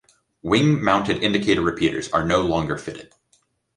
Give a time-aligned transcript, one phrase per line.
[0.41, 3.13] Wing-mounted indicator repeaters are no longer fitted.